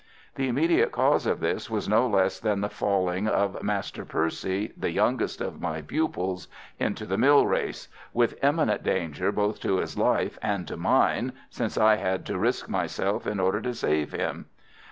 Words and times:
The 0.33 0.47
immediate 0.47 0.91
cause 0.91 1.27
of 1.27 1.41
this 1.41 1.69
was 1.69 1.87
no 1.87 2.07
less 2.07 2.39
than 2.39 2.61
the 2.61 2.71
falling 2.71 3.27
of 3.27 3.61
Master 3.61 4.03
Percy, 4.03 4.73
the 4.75 4.89
youngest 4.89 5.41
of 5.41 5.61
my 5.61 5.83
pupils, 5.83 6.47
into 6.79 7.05
the 7.05 7.19
mill 7.19 7.45
race, 7.45 7.87
with 8.11 8.43
imminent 8.43 8.81
danger 8.81 9.31
both 9.31 9.59
to 9.61 9.77
his 9.77 9.99
life 9.99 10.39
and 10.41 10.67
to 10.67 10.75
mine, 10.75 11.33
since 11.51 11.77
I 11.77 11.97
had 11.97 12.25
to 12.25 12.39
risk 12.39 12.67
myself 12.67 13.27
in 13.27 13.39
order 13.39 13.61
to 13.61 13.75
save 13.75 14.11
him. 14.11 14.47